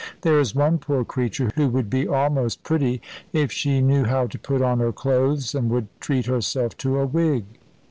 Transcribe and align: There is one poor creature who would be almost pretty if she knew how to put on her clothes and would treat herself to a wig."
There 0.21 0.39
is 0.39 0.55
one 0.55 0.79
poor 0.79 1.05
creature 1.05 1.51
who 1.53 1.67
would 1.69 1.87
be 1.87 2.07
almost 2.07 2.63
pretty 2.63 3.03
if 3.33 3.51
she 3.51 3.81
knew 3.81 4.05
how 4.05 4.25
to 4.25 4.39
put 4.39 4.63
on 4.63 4.79
her 4.79 4.91
clothes 4.91 5.53
and 5.53 5.69
would 5.69 5.89
treat 5.99 6.25
herself 6.25 6.75
to 6.77 6.97
a 6.97 7.05
wig." 7.05 7.43